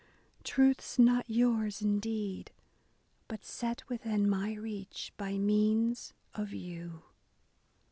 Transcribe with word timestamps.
truths 0.43 0.97
not 0.97 1.29
yours 1.29 1.79
indeed. 1.79 2.49
But 3.27 3.45
set 3.45 3.87
within 3.87 4.27
my 4.27 4.55
reach 4.55 5.13
by 5.15 5.37
means 5.37 6.15
of 6.33 6.53
you. 6.55 7.03